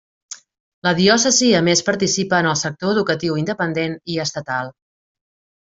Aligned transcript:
La 0.87 0.93
diòcesi 0.99 1.49
a 1.57 1.59
més 1.67 1.83
participa 1.91 2.41
en 2.45 2.49
el 2.53 2.57
sector 2.63 2.95
educatiu 2.95 3.39
independent 3.45 3.97
i 4.15 4.21
estatal. 4.27 4.77